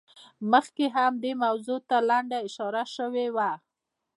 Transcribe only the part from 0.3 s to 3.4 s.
مخکې هم دې موضوع ته لنډه اشاره شوې